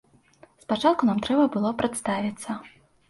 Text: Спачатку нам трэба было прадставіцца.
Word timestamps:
Спачатку 0.63 1.09
нам 1.09 1.21
трэба 1.27 1.45
было 1.57 1.75
прадставіцца. 1.83 2.49